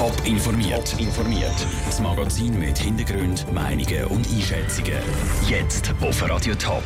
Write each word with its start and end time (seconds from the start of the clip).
Top 0.00 0.16
informiert. 0.24 0.98
informiert. 0.98 1.66
Das 1.84 2.00
Magazin 2.00 2.58
mit 2.58 2.78
Hintergrund, 2.78 3.44
Meinungen 3.52 4.06
und 4.06 4.26
Einschätzungen. 4.30 4.94
Jetzt 5.46 5.92
auf 6.00 6.26
Radio 6.26 6.54
Top. 6.54 6.82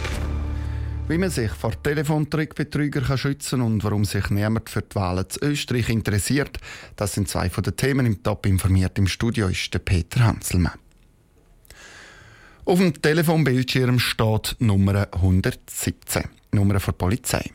Wie 1.06 1.16
man 1.16 1.30
sich 1.30 1.52
vor 1.52 1.80
Telefontrickbetrügern 1.80 3.16
schützen 3.16 3.60
kann 3.60 3.72
und 3.74 3.84
warum 3.84 4.04
sich 4.04 4.30
niemand 4.30 4.68
für 4.68 4.82
die 4.82 4.96
Wahlen 4.96 5.30
zu 5.30 5.38
Österreich 5.42 5.90
interessiert, 5.90 6.58
das 6.96 7.12
sind 7.12 7.28
zwei 7.28 7.48
von 7.50 7.62
den 7.62 7.76
Themen 7.76 8.04
im 8.04 8.20
Top 8.20 8.46
informiert. 8.46 8.98
Im 8.98 9.06
Studio 9.06 9.46
ist 9.46 9.72
der 9.72 9.78
Peter 9.78 10.24
Hanselmann. 10.24 10.80
Auf 12.64 12.80
dem 12.80 13.00
Telefonbildschirm 13.00 14.00
steht 14.00 14.56
Nummer 14.58 15.06
117, 15.12 16.24
Nummer 16.50 16.80
der 16.80 16.90
Polizei. 16.90 17.48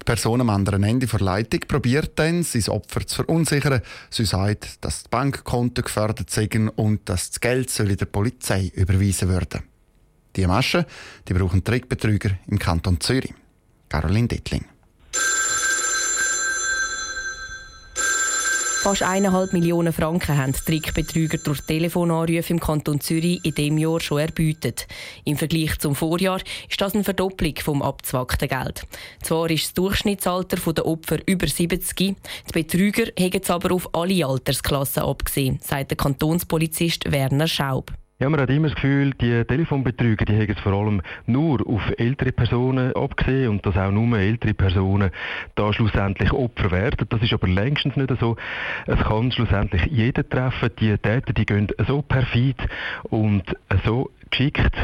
Die 0.00 0.04
Person 0.04 0.40
am 0.40 0.50
anderen 0.50 0.82
Ende 0.82 1.06
der 1.06 1.20
Leitung 1.20 1.60
probiert 1.66 2.18
dann, 2.18 2.42
sein 2.42 2.68
Opfer 2.68 3.06
zu 3.06 3.16
verunsichern. 3.16 3.82
Sie 4.10 4.24
sagt, 4.24 4.84
dass 4.84 5.04
die 5.04 5.08
Bankkonten 5.10 5.84
gefördert 5.84 6.30
sind 6.30 6.68
und 6.76 7.08
dass 7.08 7.30
das 7.30 7.40
Geld 7.40 7.70
soll 7.70 7.96
der 7.96 8.06
Polizei 8.06 8.70
überwiesen 8.74 9.28
werden. 9.28 9.62
Die 10.36 10.46
Maschen 10.46 10.84
die 11.26 11.34
brauchen 11.34 11.64
Trickbetrüger 11.64 12.30
im 12.46 12.58
Kanton 12.58 13.00
Zürich. 13.00 13.34
Caroline 13.88 14.28
Dittling. 14.28 14.64
Fast 18.88 19.02
eineinhalb 19.02 19.52
Millionen 19.52 19.92
Franken 19.92 20.38
haben 20.38 20.54
Trickbetrüger 20.54 21.36
durch 21.36 21.60
Telefonanrufe 21.60 22.54
im 22.54 22.58
Kanton 22.58 23.02
Zürich 23.02 23.38
in 23.44 23.54
diesem 23.54 23.76
Jahr 23.76 24.00
schon 24.00 24.20
erbeutet. 24.20 24.86
Im 25.26 25.36
Vergleich 25.36 25.78
zum 25.78 25.94
Vorjahr 25.94 26.40
ist 26.70 26.80
das 26.80 26.94
eine 26.94 27.04
Verdopplung 27.04 27.52
vom 27.62 27.82
abzwackten 27.82 28.48
Geld. 28.48 28.86
Zwar 29.22 29.50
ist 29.50 29.64
das 29.64 29.74
Durchschnittsalter 29.74 30.72
der 30.72 30.86
Opfer 30.86 31.18
über 31.26 31.46
70, 31.46 31.96
die 31.96 32.16
Betrüger 32.50 33.12
haben 33.20 33.42
es 33.42 33.50
aber 33.50 33.74
auf 33.74 33.94
alle 33.94 34.24
Altersklassen 34.24 35.02
abgesehen, 35.02 35.58
sagt 35.62 35.90
der 35.90 35.98
Kantonspolizist 35.98 37.12
Werner 37.12 37.46
Schaub. 37.46 37.92
Ja, 38.20 38.28
man 38.28 38.40
hat 38.40 38.50
immer 38.50 38.66
das 38.66 38.74
Gefühl, 38.74 39.14
die 39.14 39.44
Telefonbetrüger, 39.44 40.24
die 40.24 40.32
haben 40.32 40.50
es 40.50 40.58
vor 40.58 40.72
allem 40.72 41.02
nur 41.26 41.64
auf 41.68 41.82
ältere 41.98 42.32
Personen 42.32 42.92
abgesehen 42.96 43.48
und 43.48 43.64
dass 43.64 43.76
auch 43.76 43.92
nur 43.92 44.18
ältere 44.18 44.54
Personen 44.54 45.12
da 45.54 45.72
schlussendlich 45.72 46.32
Opfer 46.32 46.72
werden. 46.72 47.06
Das 47.10 47.22
ist 47.22 47.32
aber 47.32 47.46
längstens 47.46 47.94
nicht 47.94 48.12
so. 48.18 48.36
Es 48.88 48.98
kann 48.98 49.30
schlussendlich 49.30 49.86
jeden 49.86 50.28
treffen. 50.28 50.70
Die 50.80 50.98
Täter, 50.98 51.32
die 51.32 51.46
gehen 51.46 51.68
so 51.86 52.02
perfid 52.02 52.56
und 53.04 53.44
so 53.84 54.10
geschickt 54.30 54.74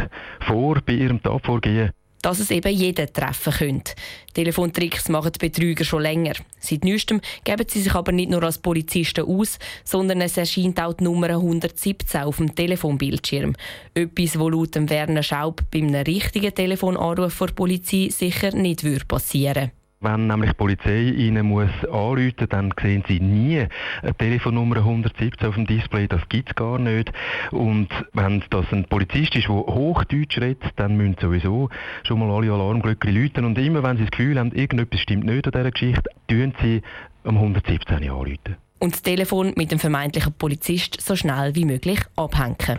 vor 0.46 0.80
bei 0.86 0.92
ihrem 0.92 1.20
Tatvorgehen 1.20 1.90
dass 2.24 2.40
es 2.40 2.50
eben 2.50 2.72
jeden 2.72 3.12
treffen 3.12 3.52
könnte. 3.52 3.92
Telefontricks 4.32 5.10
machen 5.10 5.32
die 5.32 5.46
Betrüger 5.46 5.84
schon 5.84 6.02
länger. 6.02 6.32
Seit 6.58 6.82
neuestem 6.82 7.20
geben 7.44 7.66
sie 7.68 7.82
sich 7.82 7.94
aber 7.94 8.12
nicht 8.12 8.30
nur 8.30 8.42
als 8.42 8.58
Polizisten 8.58 9.26
aus, 9.26 9.58
sondern 9.84 10.22
es 10.22 10.38
erscheint 10.38 10.80
auch 10.80 10.94
die 10.94 11.04
Nummer 11.04 11.28
117 11.28 12.22
auf 12.22 12.38
dem 12.38 12.54
Telefonbildschirm. 12.54 13.54
Etwas, 13.92 14.38
wo 14.38 14.48
laut 14.48 14.74
Werner 14.88 15.22
Schaub 15.22 15.62
beim 15.70 15.94
richtigen 15.94 16.54
Telefonanruf 16.54 17.38
der 17.38 17.46
Polizei 17.48 18.08
sicher 18.10 18.52
nicht 18.52 19.06
passieren 19.06 19.54
würde. 19.54 19.83
Wenn 20.04 20.26
nämlich 20.26 20.50
die 20.50 20.56
Polizei 20.56 21.00
Ihnen 21.16 21.46
muss 21.46 21.70
anrufen 21.90 22.46
dann 22.50 22.74
sehen 22.78 23.04
Sie 23.08 23.20
nie 23.20 23.66
eine 24.02 24.14
Telefonnummer 24.14 24.76
117 24.76 25.48
auf 25.48 25.54
dem 25.54 25.66
Display. 25.66 26.06
Das 26.06 26.28
gibt 26.28 26.50
es 26.50 26.54
gar 26.54 26.78
nicht. 26.78 27.10
Und 27.52 27.88
wenn 28.12 28.44
das 28.50 28.66
ein 28.70 28.84
Polizist 28.84 29.34
ist, 29.34 29.48
der 29.48 29.54
Hochdeutsch 29.54 30.36
redet, 30.36 30.72
dann 30.76 30.98
müssen 30.98 31.16
sowieso 31.18 31.70
schon 32.06 32.18
mal 32.18 32.30
alle 32.30 32.52
Alarmglöckchen 32.52 33.14
läuten. 33.14 33.46
Und 33.46 33.56
immer, 33.56 33.82
wenn 33.82 33.96
Sie 33.96 34.02
das 34.02 34.10
Gefühl 34.10 34.38
haben, 34.38 34.52
irgendetwas 34.52 35.00
stimmt 35.00 35.24
nicht 35.24 35.46
an 35.46 35.52
dieser 35.52 35.70
Geschichte, 35.70 36.10
tun 36.28 36.52
Sie 36.60 36.82
um 37.22 37.38
117 37.38 37.96
anrufen. 37.96 38.56
Und 38.80 38.92
das 38.92 39.00
Telefon 39.00 39.54
mit 39.56 39.72
dem 39.72 39.78
vermeintlichen 39.78 40.34
Polizist 40.34 41.00
so 41.00 41.16
schnell 41.16 41.54
wie 41.54 41.64
möglich 41.64 42.00
abhängen. 42.16 42.78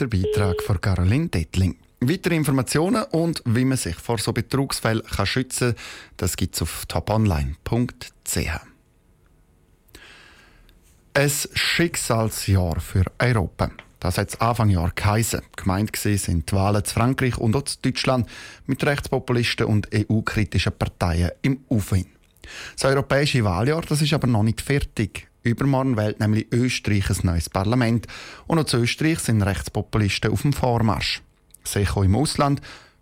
Der 0.00 0.06
Beitrag 0.08 0.60
von 0.62 0.80
Caroline 0.80 1.28
Dettling. 1.28 1.76
Weitere 2.02 2.34
Informationen 2.34 3.04
und 3.10 3.42
wie 3.44 3.66
man 3.66 3.76
sich 3.76 3.96
vor 3.96 4.16
so 4.16 4.32
Betrugsfällen 4.32 5.04
kann 5.04 5.26
schützen 5.26 5.74
kann, 5.74 5.84
das 6.16 6.34
gibt 6.34 6.54
es 6.54 6.62
auf 6.62 6.86
toponline.ch. 6.86 8.36
Ein 11.12 11.30
Schicksalsjahr 11.52 12.80
für 12.80 13.04
Europa. 13.18 13.70
Das 13.98 14.16
hat 14.16 14.30
es 14.30 14.40
Anfang 14.40 14.70
Jahr 14.70 14.92
geheißen. 14.94 15.42
Gemeint 15.56 15.94
sind 15.94 16.50
die 16.50 16.56
Wahlen 16.56 16.82
zu 16.82 16.94
Frankreich 16.94 17.36
und 17.36 17.54
auch 17.54 17.64
zu 17.64 17.76
Deutschland 17.82 18.26
mit 18.64 18.82
Rechtspopulisten 18.82 19.66
und 19.66 19.90
EU-kritischen 19.94 20.72
Parteien 20.72 21.32
im 21.42 21.60
Aufwind. 21.68 22.08
Das 22.76 22.86
europäische 22.86 23.44
Wahljahr 23.44 23.82
das 23.82 24.00
ist 24.00 24.14
aber 24.14 24.26
noch 24.26 24.42
nicht 24.42 24.62
fertig. 24.62 25.28
Übermorgen 25.42 25.98
wählt 25.98 26.18
nämlich 26.18 26.50
Österreich 26.50 27.10
ein 27.10 27.18
neues 27.24 27.50
Parlament 27.50 28.06
und 28.46 28.58
auch 28.58 28.64
zu 28.64 28.78
Österreich 28.78 29.18
sind 29.18 29.42
Rechtspopulisten 29.42 30.32
auf 30.32 30.42
dem 30.42 30.54
Vormarsch 30.54 31.20
sich 31.64 31.90
auch 31.96 32.02
im 32.02 32.16
Ausland, 32.16 32.60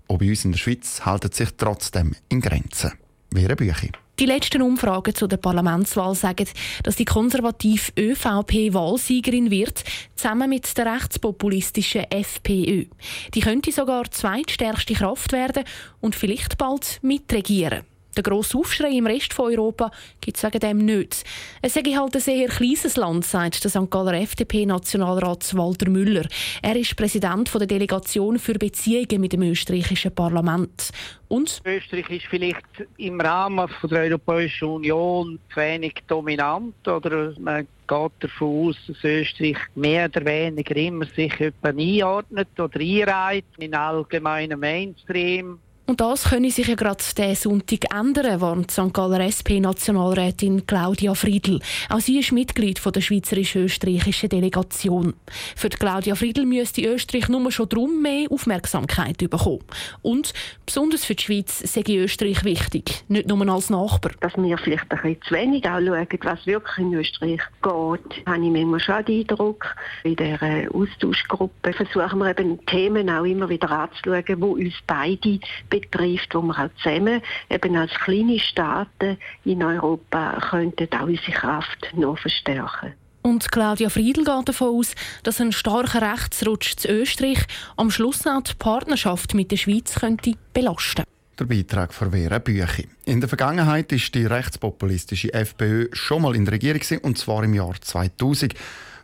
auch 0.08 0.18
bei 0.18 0.28
uns 0.28 0.44
in 0.44 0.52
der 0.52 0.58
Schweiz, 0.58 1.04
halten 1.04 1.32
sich 1.32 1.50
trotzdem 1.56 2.14
in 2.28 2.40
Grenzen. 2.40 2.92
Wäre 3.30 3.56
Bücher. 3.56 3.88
Die 4.18 4.26
letzten 4.26 4.62
Umfragen 4.62 5.14
zu 5.14 5.28
der 5.28 5.36
Parlamentswahl 5.36 6.12
sagen, 6.16 6.48
dass 6.82 6.96
die 6.96 7.04
konservative 7.04 7.92
ÖVP 7.96 8.74
Wahlsiegerin 8.74 9.52
wird, 9.52 9.84
zusammen 10.16 10.50
mit 10.50 10.76
der 10.76 10.94
rechtspopulistischen 10.94 12.10
FPÖ. 12.10 12.86
Die 13.34 13.40
könnte 13.40 13.70
sogar 13.70 14.10
zweitstärkste 14.10 14.94
Kraft 14.94 15.30
werden 15.30 15.62
und 16.00 16.16
vielleicht 16.16 16.58
bald 16.58 16.98
mitregieren. 17.02 17.84
Der 18.18 18.24
grosse 18.24 18.58
Aufschrei 18.58 18.96
im 18.96 19.06
Rest 19.06 19.32
von 19.32 19.52
Europa 19.52 19.92
gibt 20.20 20.36
es 20.38 20.42
wegen 20.42 20.58
dem 20.58 20.78
nicht. 20.78 21.22
Es 21.62 21.74
sei 21.74 21.82
halt 21.84 22.16
ein 22.16 22.20
sehr 22.20 22.48
kleines 22.48 22.96
Land, 22.96 23.24
sagt 23.24 23.62
der 23.62 23.70
St. 23.70 23.88
Galler 23.88 24.14
FDP-Nationalrat 24.14 25.56
Walter 25.56 25.88
Müller. 25.88 26.26
Er 26.60 26.74
ist 26.74 26.96
Präsident 26.96 27.54
der 27.54 27.68
Delegation 27.68 28.40
für 28.40 28.54
Beziehungen 28.54 29.20
mit 29.20 29.34
dem 29.34 29.42
österreichischen 29.42 30.12
Parlament. 30.12 30.90
Und? 31.28 31.60
Österreich 31.64 32.10
ist 32.10 32.26
vielleicht 32.26 32.66
im 32.96 33.20
Rahmen 33.20 33.70
der 33.88 34.00
Europäischen 34.00 34.64
Union 34.64 35.38
wenig 35.54 35.94
dominant 36.08 36.88
oder 36.88 37.32
man 37.38 37.68
geht 37.86 38.12
davon 38.18 38.68
aus, 38.70 38.76
dass 38.88 39.04
Österreich 39.04 39.58
mehr 39.76 40.06
oder 40.06 40.24
weniger 40.24 40.74
immer 40.74 41.04
sich 41.04 41.34
einordnet 41.62 42.48
oder 42.58 42.80
einreiht 42.80 43.44
in 43.58 43.76
allgemeinen 43.76 44.58
Mainstream 44.58 45.60
und 45.88 46.02
das 46.02 46.24
könne 46.28 46.50
sich 46.50 46.68
ja 46.68 46.74
gerade 46.74 47.02
diesen 47.16 47.34
Sonntag 47.34 47.94
ändern, 47.94 48.42
warnt 48.42 48.70
St. 48.70 48.92
Galler 48.92 49.20
SP-Nationalrätin 49.24 50.66
Claudia 50.66 51.14
Friedl. 51.14 51.60
Auch 51.88 52.00
sie 52.00 52.18
ist 52.18 52.30
Mitglied 52.30 52.78
der 52.84 53.00
schweizerisch-österreichischen 53.00 54.28
Delegation. 54.28 55.14
Für 55.56 55.70
Claudia 55.70 56.14
Friedl 56.14 56.44
müsste 56.44 56.82
Österreich 56.82 57.30
nur 57.30 57.50
schon 57.50 57.70
darum 57.70 58.02
mehr 58.02 58.30
Aufmerksamkeit 58.30 59.16
bekommen. 59.16 59.64
Und 60.02 60.34
besonders 60.66 61.06
für 61.06 61.14
die 61.14 61.24
Schweiz 61.24 61.58
sei 61.60 61.82
Österreich 61.94 62.44
wichtig, 62.44 63.04
nicht 63.08 63.26
nur 63.26 63.48
als 63.48 63.70
Nachbar. 63.70 64.12
Dass 64.20 64.36
wir 64.36 64.58
vielleicht 64.58 64.92
ein 64.92 65.00
bisschen 65.00 65.22
zu 65.22 65.34
wenig 65.34 65.64
auch 65.64 65.80
schauen, 65.80 66.06
was 66.22 66.46
wirklich 66.46 66.78
in 66.78 66.92
Österreich 66.92 67.40
geht, 67.62 68.26
habe 68.26 68.44
ich 68.44 68.50
manchmal 68.50 68.80
schon 68.80 69.04
den 69.06 69.20
Eindruck. 69.20 69.74
In 70.04 70.16
dieser 70.16 70.74
Austauschgruppe 70.74 71.72
versuchen 71.72 72.18
wir 72.18 72.30
eben 72.30 72.64
Themen 72.66 73.08
auch 73.08 73.24
immer 73.24 73.48
wieder 73.48 73.70
anzuschauen, 73.70 74.24
die 74.26 74.34
uns 74.34 74.74
beide 74.86 75.40
betrifft, 75.80 76.34
wo 76.34 76.42
wir 76.42 76.58
auch 76.58 76.70
zusammen 76.82 77.20
eben 77.50 77.76
als 77.76 77.92
kleine 77.94 78.38
Staaten 78.38 79.18
in 79.44 79.62
Europa 79.62 80.38
könnten 80.50 80.88
auch 80.92 81.06
unsere 81.06 81.32
Kraft 81.32 81.92
noch 81.94 82.18
verstärken. 82.18 82.94
Und 83.22 83.50
Claudia 83.50 83.90
Friedl 83.90 84.24
geht 84.24 84.48
davon 84.48 84.78
aus, 84.78 84.94
dass 85.22 85.40
ein 85.40 85.52
starker 85.52 86.00
Rechtsrutsch 86.00 86.76
zu 86.76 86.88
Österreich 86.88 87.40
am 87.76 87.90
Schluss 87.90 88.26
auch 88.26 88.42
die 88.42 88.54
Partnerschaft 88.54 89.34
mit 89.34 89.50
der 89.50 89.56
Schweiz 89.56 89.96
könnte 89.96 90.34
belasten 90.54 91.04
der 91.38 91.44
Beitrag 91.44 91.94
von 91.94 92.10
Vera 92.10 92.38
Büchi. 92.38 92.88
In 93.04 93.20
der 93.20 93.28
Vergangenheit 93.28 93.92
ist 93.92 94.14
die 94.14 94.26
rechtspopulistische 94.26 95.32
FPÖ 95.32 95.88
schon 95.92 96.22
mal 96.22 96.34
in 96.34 96.44
der 96.44 96.54
Regierung 96.54 96.80
und 97.02 97.16
zwar 97.16 97.44
im 97.44 97.54
Jahr 97.54 97.80
2000. 97.80 98.54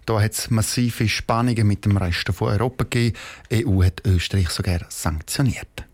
Da 0.07 0.21
hat 0.21 0.33
es 0.33 0.51
massive 0.51 1.09
Spannungen 1.09 1.67
mit 1.67 1.85
dem 1.85 1.97
Rest 1.97 2.29
von 2.35 2.49
Europa 2.49 2.85
gegeben. 2.85 3.17
Die 3.51 3.67
EU 3.67 3.83
hat 3.83 4.03
Österreich 4.05 4.51
sogar 4.51 4.81
sanktioniert. 4.89 5.85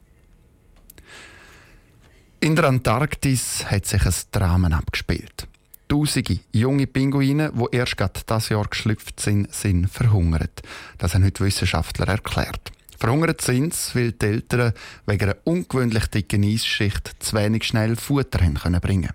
In 2.43 2.57
der 2.57 2.65
Antarktis 2.65 3.67
hat 3.71 3.85
sich 3.85 4.03
ein 4.03 4.15
Drama 4.33 4.75
abgespielt. 4.75 5.47
Tausende 5.89 6.41
junge 6.53 6.87
Pinguine, 6.87 7.53
die 7.53 7.77
erst 7.77 7.99
gerade 7.99 8.21
das 8.25 8.49
Jahr 8.49 8.65
geschlüpft 8.65 9.21
sind, 9.21 9.53
sind 9.53 9.91
verhungert. 9.91 10.63
Das 10.97 11.15
haben 11.15 11.25
heute 11.25 11.45
Wissenschaftler 11.45 12.09
erklärt. 12.09 12.73
Verhungert 12.99 13.43
sind 13.43 13.75
sie, 13.75 13.95
weil 13.95 14.13
die 14.13 14.25
Eltern 14.25 14.73
wegen 15.05 15.25
einer 15.25 15.37
ungewöhnlich 15.45 16.07
dicken 16.07 16.45
Eisschicht 16.45 17.15
zu 17.19 17.37
wenig 17.37 17.65
schnell 17.65 17.95
Futter 17.97 18.43
haben 18.43 18.55
können 18.55 18.81
bringen 18.81 19.13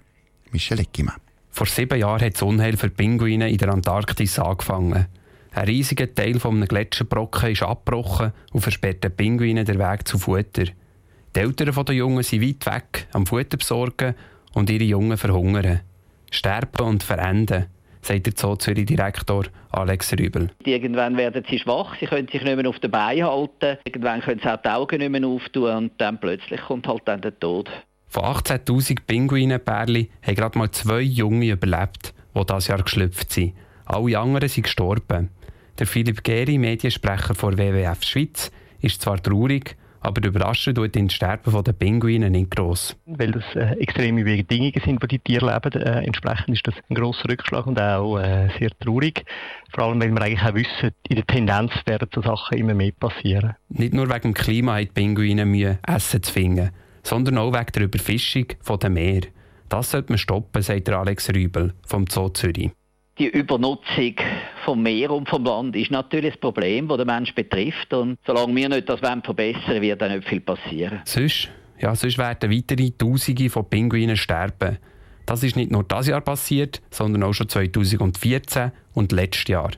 Michel 0.52 0.82
Eckimann. 0.82 1.16
Vor 1.50 1.66
sieben 1.66 2.00
Jahren 2.00 2.22
hat 2.22 2.36
das 2.36 2.44
Unheil 2.44 2.78
für 2.78 2.92
Pinguine 2.92 3.50
in 3.50 3.58
der 3.58 3.70
Antarktis 3.70 4.38
angefangen. 4.38 5.08
Ein 5.52 5.66
riesiger 5.66 6.14
Teil 6.14 6.40
eines 6.40 6.70
Gletscherbrocken 6.70 7.54
ist 7.54 7.64
abgebrochen 7.64 8.34
und 8.52 8.62
versperrt 8.62 9.04
den 9.04 9.16
Pinguinen 9.16 9.66
den 9.66 9.80
Weg 9.80 10.08
zu 10.08 10.20
Futter. 10.20 10.66
Die 11.36 11.42
Eltern 11.42 11.86
der 11.86 11.96
Jungen 11.96 12.24
sind 12.24 12.42
weit 12.42 12.66
weg, 12.66 13.08
am 13.12 13.26
Futter 13.26 13.58
besorgen 13.58 14.16
und 14.54 14.70
ihre 14.70 14.86
Jungen 14.86 15.18
verhungern. 15.18 15.82
Sterben 16.32 16.86
und 16.86 17.04
verenden. 17.04 17.66
sagt 18.02 18.28
der 18.28 18.34
Zoo 18.38 18.56
Zürich 18.56 18.86
Direktor 18.86 19.44
Alex 19.70 20.14
Rübel. 20.14 20.52
Irgendwann 20.64 21.18
werden 21.18 21.44
sie 21.50 21.60
schwach, 21.60 21.98
sie 22.00 22.06
können 22.06 22.30
sich 22.30 22.42
nicht 22.42 22.56
mehr 22.56 22.70
auf 22.70 22.80
den 22.80 22.90
Beinen 22.90 23.26
halten, 23.26 23.80
irgendwann 23.84 24.22
können 24.22 24.40
sie 24.42 24.50
auch 24.50 24.62
die 24.62 24.70
Augen 24.70 25.00
nicht 25.00 25.10
mehr 25.10 25.28
auftun 25.28 25.76
und 25.76 25.92
dann 25.98 26.22
plötzlich 26.22 26.62
kommt 26.62 26.88
halt 26.88 27.02
dann 27.04 27.20
der 27.20 27.38
Tod. 27.38 27.70
Von 28.08 28.24
18'000 28.24 29.00
Pinguinenpärchen 29.06 30.08
haben 30.22 30.36
gerade 30.36 30.58
mal 30.58 30.72
zwei 30.72 31.02
Junge 31.02 31.52
überlebt, 31.52 32.14
die 32.34 32.46
dieses 32.46 32.68
Jahr 32.68 32.82
geschlüpft 32.82 33.34
sind. 33.34 33.56
Alle 33.84 34.18
anderen 34.18 34.48
sind 34.48 34.64
gestorben. 34.64 35.32
Der 35.80 35.86
Philipp 35.86 36.24
Geri, 36.24 36.58
Mediensprecher 36.58 37.36
von 37.36 37.58
WWF 37.58 38.04
Schweiz, 38.04 38.52
ist 38.80 39.02
zwar 39.02 39.22
traurig, 39.22 39.76
aber 40.06 40.24
überraschen 40.24 40.76
tut 40.76 40.96
das 40.96 41.14
Sterben 41.14 41.64
der 41.64 41.74
Pinguine 41.74 42.30
nicht 42.30 42.52
gross. 42.52 42.96
Weil 43.06 43.32
das 43.32 43.44
äh, 43.56 43.74
extreme 43.80 44.24
Bedingungen 44.24 44.80
sind, 44.84 45.02
die 45.02 45.08
die 45.08 45.20
Tiere 45.20 45.52
leben. 45.52 45.82
Äh, 45.82 46.06
entsprechend 46.06 46.50
ist 46.50 46.68
das 46.68 46.76
ein 46.90 46.96
grosser 46.96 47.28
Rückschlag 47.28 47.66
und 47.66 47.80
auch 47.80 48.20
äh, 48.20 48.50
sehr 48.60 48.70
traurig. 48.80 49.26
Vor 49.74 49.86
allem, 49.86 50.00
weil 50.00 50.12
wir 50.12 50.22
eigentlich 50.22 50.44
auch 50.44 50.54
wissen, 50.54 50.92
in 51.10 51.16
der 51.16 51.26
Tendenz 51.26 51.72
werden 51.88 52.08
so 52.14 52.22
Sachen 52.22 52.58
immer 52.58 52.76
mehr 52.76 52.92
passieren. 52.92 53.56
Nicht 53.70 53.94
nur 53.94 54.08
wegen 54.08 54.22
dem 54.22 54.34
Klima 54.36 54.74
haben 54.74 54.86
die 54.86 54.92
Pinguine 54.92 55.46
Mühe, 55.46 55.80
Essen 55.88 56.22
zu 56.22 56.32
finden, 56.32 56.70
sondern 57.02 57.40
auch 57.40 57.54
wegen 57.54 57.72
der 57.74 57.84
Überfischung 57.84 58.46
der 58.82 58.90
Meer. 58.90 59.22
Das 59.70 59.92
sollte 59.92 60.12
man 60.12 60.20
stoppen, 60.20 60.62
sagt 60.62 60.88
Alex 60.90 61.30
Rübel 61.34 61.74
vom 61.86 62.06
Zoo 62.08 62.30
Zürich. 62.30 62.72
Die 63.18 63.28
Übernutzung 63.28 64.16
vom 64.66 64.82
Meer 64.82 65.12
und 65.12 65.30
vom 65.30 65.46
Land 65.46 65.76
ist 65.76 65.92
natürlich 65.92 66.34
das 66.34 66.42
Problem, 66.42 66.88
das 66.88 66.98
den 66.98 67.08
Menschen 67.08 67.36
betrifft. 67.36 67.94
Und 67.94 68.18
solange 68.26 68.56
wir 68.56 68.70
nicht 68.70 68.90
das 68.90 69.00
verbessern 69.00 69.62
wollen, 69.68 69.82
wird 69.82 70.02
dann 70.02 70.16
nicht 70.16 70.28
viel 70.28 70.42
passieren. 70.42 71.02
Sonst, 71.06 71.50
ja, 71.80 71.96
sonst 71.96 72.18
werden 72.18 72.52
weitere 72.52 72.92
Tausende 72.92 73.50
von 73.50 73.70
Pinguinen 73.70 74.18
sterben. 74.18 74.78
Das 75.26 75.44
ist 75.44 75.56
nicht 75.56 75.72
nur 75.72 75.84
das 75.84 76.08
Jahr 76.08 76.22
passiert, 76.22 76.82
sondern 76.90 77.24
auch 77.24 77.34
schon 77.34 77.50
2014 77.50 78.72
und 78.94 79.12
letztes 79.12 79.48
Jahr. 79.48 79.72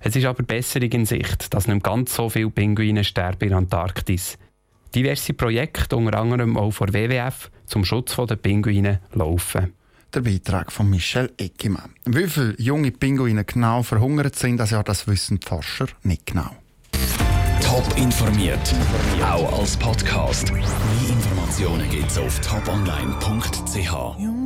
Es 0.00 0.16
ist 0.16 0.24
aber 0.24 0.42
Besserung 0.42 0.90
in 0.90 1.04
Sicht, 1.04 1.52
dass 1.52 1.68
nicht 1.68 1.84
ganz 1.84 2.14
so 2.14 2.28
viele 2.30 2.50
Pinguine 2.50 3.04
sterben 3.04 3.50
in 3.50 3.54
Antarktis. 3.54 4.38
Diverse 4.94 5.34
Projekte, 5.34 5.96
unter 5.96 6.18
anderem 6.18 6.56
auch 6.56 6.72
von 6.72 6.92
WWF, 6.92 7.50
zum 7.66 7.84
Schutz 7.84 8.16
der 8.16 8.36
Pinguine 8.36 9.00
laufen. 9.12 9.72
Der 10.12 10.22
Beitrag 10.22 10.72
von 10.72 10.90
Michel 10.90 11.30
Eckimann. 11.36 11.94
Wie 12.04 12.26
viele 12.26 12.54
junge 12.58 12.90
Pinguine 12.90 13.44
genau 13.44 13.82
verhungert 13.82 14.34
sind, 14.34 14.56
das 14.56 14.70
Jahr, 14.70 14.82
das 14.82 15.06
wissen 15.06 15.38
die 15.38 15.46
Forscher 15.46 15.86
nicht 16.02 16.26
genau. 16.26 16.50
Top 17.62 17.84
informiert, 17.96 18.74
auch 19.22 19.60
als 19.60 19.76
Podcast. 19.76 20.52
Mehr 20.52 20.64
Informationen 21.08 21.88
gibt 21.90 22.10
es 22.10 22.18
auf 22.18 22.40
toponline.ch. 22.40 24.39